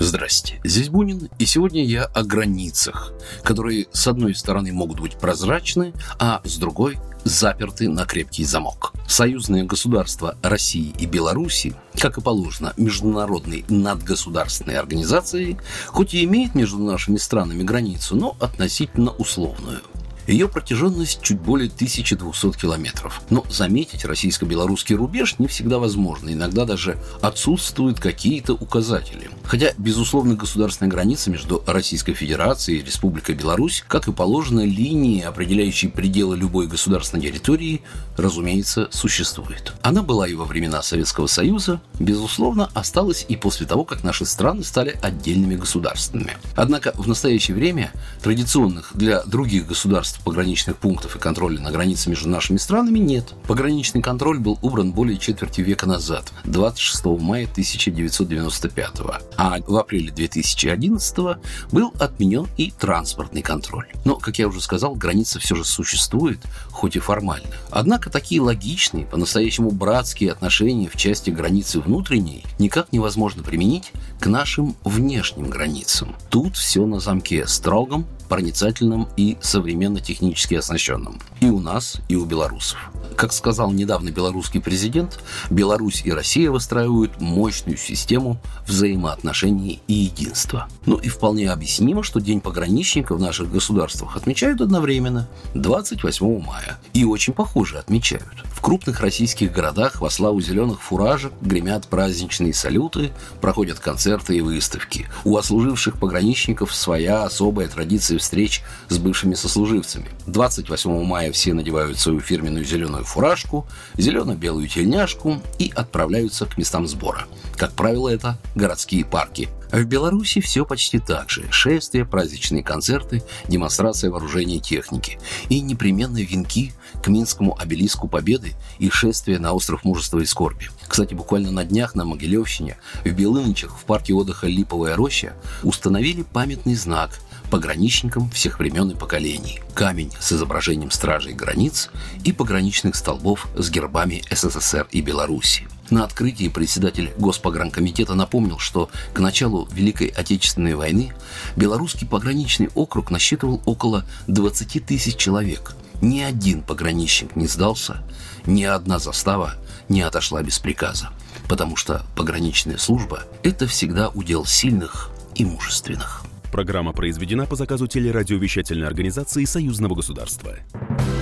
Здрасте, 0.00 0.60
здесь 0.62 0.90
Бунин, 0.90 1.28
и 1.40 1.46
сегодня 1.46 1.84
я 1.84 2.04
о 2.04 2.22
границах, 2.22 3.12
которые 3.42 3.88
с 3.90 4.06
одной 4.06 4.34
стороны 4.34 4.72
могут 4.72 5.00
быть 5.00 5.18
прозрачны, 5.18 5.92
а 6.20 6.40
с 6.44 6.56
другой 6.56 6.98
заперты 7.24 7.88
на 7.88 8.04
крепкий 8.04 8.44
замок. 8.44 8.92
Союзные 9.08 9.64
государства 9.64 10.36
России 10.40 10.94
и 11.00 11.06
Беларуси, 11.06 11.74
как 11.98 12.16
и 12.16 12.20
положено 12.20 12.74
международной 12.76 13.64
надгосударственной 13.68 14.76
организации, 14.76 15.58
хоть 15.88 16.14
и 16.14 16.24
имеет 16.24 16.54
между 16.54 16.78
нашими 16.78 17.16
странами 17.16 17.64
границу, 17.64 18.14
но 18.14 18.36
относительно 18.38 19.10
условную– 19.10 19.80
ее 20.28 20.46
протяженность 20.46 21.22
чуть 21.22 21.40
более 21.40 21.70
1200 21.70 22.58
километров. 22.58 23.22
Но 23.30 23.44
заметить 23.48 24.04
российско-белорусский 24.04 24.94
рубеж 24.94 25.36
не 25.38 25.46
всегда 25.46 25.78
возможно. 25.78 26.30
Иногда 26.30 26.66
даже 26.66 26.98
отсутствуют 27.22 27.98
какие-то 27.98 28.52
указатели. 28.52 29.30
Хотя, 29.48 29.72
безусловно, 29.78 30.34
государственная 30.34 30.90
граница 30.90 31.30
между 31.30 31.64
Российской 31.66 32.12
Федерацией 32.12 32.80
и 32.80 32.84
Республикой 32.84 33.34
Беларусь, 33.34 33.82
как 33.88 34.06
и 34.06 34.12
положено, 34.12 34.60
линии, 34.60 35.22
определяющие 35.22 35.90
пределы 35.90 36.36
любой 36.36 36.66
государственной 36.66 37.22
территории, 37.22 37.80
разумеется, 38.18 38.88
существует. 38.90 39.72
Она 39.80 40.02
была 40.02 40.28
и 40.28 40.34
во 40.34 40.44
времена 40.44 40.82
Советского 40.82 41.28
Союза, 41.28 41.80
безусловно, 41.98 42.68
осталась 42.74 43.24
и 43.26 43.36
после 43.36 43.66
того, 43.66 43.86
как 43.86 44.04
наши 44.04 44.26
страны 44.26 44.62
стали 44.64 44.98
отдельными 45.00 45.56
государственными. 45.56 46.36
Однако 46.54 46.92
в 46.94 47.08
настоящее 47.08 47.56
время 47.56 47.90
традиционных 48.22 48.90
для 48.92 49.22
других 49.22 49.66
государств 49.66 50.20
пограничных 50.24 50.76
пунктов 50.76 51.16
и 51.16 51.18
контроля 51.18 51.58
на 51.58 51.70
границе 51.70 52.10
между 52.10 52.28
нашими 52.28 52.58
странами 52.58 52.98
нет. 52.98 53.32
Пограничный 53.46 54.02
контроль 54.02 54.40
был 54.40 54.58
убран 54.60 54.92
более 54.92 55.16
четверти 55.16 55.62
века 55.62 55.86
назад, 55.86 56.34
26 56.44 57.04
мая 57.22 57.44
1995 57.44 59.00
а 59.38 59.60
в 59.64 59.76
апреле 59.76 60.10
2011 60.10 61.38
был 61.70 61.94
отменен 61.98 62.48
и 62.56 62.72
транспортный 62.72 63.40
контроль. 63.40 63.86
Но, 64.04 64.16
как 64.16 64.38
я 64.38 64.48
уже 64.48 64.60
сказал, 64.60 64.96
граница 64.96 65.38
все 65.38 65.54
же 65.54 65.64
существует, 65.64 66.40
хоть 66.70 66.96
и 66.96 66.98
формально. 66.98 67.46
Однако 67.70 68.10
такие 68.10 68.40
логичные, 68.40 69.06
по-настоящему 69.06 69.70
братские 69.70 70.32
отношения 70.32 70.88
в 70.88 70.96
части 70.96 71.30
границы 71.30 71.80
внутренней 71.80 72.44
никак 72.58 72.92
невозможно 72.92 73.44
применить 73.44 73.92
к 74.18 74.26
нашим 74.26 74.76
внешним 74.82 75.48
границам. 75.48 76.16
Тут 76.30 76.56
все 76.56 76.84
на 76.84 76.98
замке 76.98 77.46
строгом, 77.46 78.06
проницательным 78.28 79.08
и 79.16 79.38
современно-технически 79.40 80.54
оснащенным. 80.54 81.20
И 81.40 81.46
у 81.46 81.60
нас, 81.60 82.00
и 82.08 82.16
у 82.16 82.24
белорусов. 82.24 82.90
Как 83.18 83.32
сказал 83.32 83.72
недавно 83.72 84.10
белорусский 84.12 84.60
президент, 84.60 85.18
Беларусь 85.50 86.02
и 86.04 86.12
Россия 86.12 86.52
выстраивают 86.52 87.20
мощную 87.20 87.76
систему 87.76 88.40
взаимоотношений 88.64 89.82
и 89.88 89.92
единства. 89.92 90.68
Ну 90.86 90.98
и 90.98 91.08
вполне 91.08 91.50
объяснимо, 91.50 92.04
что 92.04 92.20
День 92.20 92.40
пограничника 92.40 93.16
в 93.16 93.20
наших 93.20 93.50
государствах 93.50 94.16
отмечают 94.16 94.60
одновременно, 94.60 95.28
28 95.54 96.40
мая. 96.46 96.78
И 96.92 97.04
очень 97.04 97.32
похоже 97.32 97.78
отмечают. 97.78 98.44
В 98.58 98.60
крупных 98.60 98.98
российских 99.00 99.52
городах 99.52 100.00
во 100.00 100.10
славу 100.10 100.40
зеленых 100.40 100.82
фуражек 100.82 101.32
гремят 101.40 101.86
праздничные 101.86 102.52
салюты, 102.52 103.12
проходят 103.40 103.78
концерты 103.78 104.36
и 104.36 104.40
выставки. 104.40 105.06
У 105.24 105.36
отслуживших 105.36 105.96
пограничников 105.96 106.74
своя 106.74 107.22
особая 107.22 107.68
традиция 107.68 108.18
встреч 108.18 108.62
с 108.88 108.98
бывшими 108.98 109.34
сослуживцами. 109.34 110.08
28 110.26 111.04
мая 111.04 111.30
все 111.30 111.54
надевают 111.54 112.00
свою 112.00 112.18
фирменную 112.18 112.64
зеленую 112.64 113.04
фуражку, 113.04 113.64
зелено-белую 113.96 114.66
тельняшку 114.66 115.40
и 115.60 115.72
отправляются 115.72 116.44
к 116.44 116.58
местам 116.58 116.88
сбора. 116.88 117.26
Как 117.56 117.70
правило, 117.74 118.08
это 118.08 118.38
городские 118.56 119.04
парки. 119.04 119.48
В 119.70 119.84
Беларуси 119.84 120.40
все 120.40 120.64
почти 120.64 120.98
так 120.98 121.28
же. 121.30 121.46
Шествия, 121.50 122.04
праздничные 122.04 122.62
концерты, 122.62 123.22
демонстрация 123.48 124.10
вооружения 124.10 124.56
и 124.56 124.60
техники. 124.60 125.18
И 125.50 125.60
непременно 125.60 126.18
венки 126.18 126.72
к 127.02 127.08
Минскому 127.08 127.58
обелиску 127.58 128.08
Победы 128.08 128.54
и 128.78 128.88
шествие 128.88 129.38
на 129.38 129.52
остров 129.52 129.84
Мужества 129.84 130.20
и 130.20 130.24
Скорби. 130.24 130.70
Кстати, 130.86 131.14
буквально 131.14 131.50
на 131.50 131.64
днях 131.64 131.94
на 131.94 132.04
Могилевщине, 132.04 132.78
в 133.04 133.10
Белынычах, 133.10 133.78
в 133.78 133.84
парке 133.84 134.14
отдыха 134.14 134.46
Липовая 134.46 134.96
роща, 134.96 135.34
установили 135.62 136.22
памятный 136.22 136.74
знак 136.74 137.20
пограничникам 137.50 138.30
всех 138.30 138.58
времен 138.58 138.90
и 138.90 138.94
поколений. 138.94 139.60
Камень 139.74 140.12
с 140.18 140.32
изображением 140.32 140.90
стражей 140.90 141.32
границ 141.32 141.90
и 142.24 142.32
пограничных 142.32 142.96
столбов 142.96 143.48
с 143.56 143.70
гербами 143.70 144.22
СССР 144.30 144.86
и 144.90 145.00
Беларуси. 145.00 145.66
На 145.90 146.04
открытии 146.04 146.48
председатель 146.48 147.12
Госпогранкомитета 147.16 148.14
напомнил, 148.14 148.58
что 148.58 148.90
к 149.14 149.20
началу 149.20 149.68
Великой 149.72 150.08
Отечественной 150.08 150.74
войны 150.74 151.12
белорусский 151.56 152.06
пограничный 152.06 152.68
округ 152.74 153.10
насчитывал 153.10 153.62
около 153.64 154.04
20 154.26 154.84
тысяч 154.84 155.16
человек. 155.16 155.74
Ни 156.00 156.20
один 156.20 156.62
пограничник 156.62 157.34
не 157.36 157.46
сдался, 157.46 158.02
ни 158.46 158.62
одна 158.62 158.98
застава 158.98 159.54
не 159.88 160.02
отошла 160.02 160.42
без 160.42 160.58
приказа, 160.58 161.08
потому 161.48 161.76
что 161.76 162.04
пограничная 162.14 162.78
служба– 162.78 163.24
это 163.42 163.66
всегда 163.66 164.08
удел 164.10 164.44
сильных 164.44 165.10
и 165.34 165.44
мужественных. 165.44 166.22
Программа 166.52 166.92
произведена 166.92 167.46
по 167.46 167.56
заказу 167.56 167.86
телерадиовещательной 167.86 168.86
организации 168.86 169.44
Союзного 169.44 169.94
государства. 169.94 170.56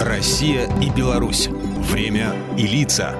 Россия 0.01 0.69
и 0.81 0.91
Беларусь. 0.91 1.49
Время 1.49 2.35
и 2.57 2.67
лица. 2.67 3.17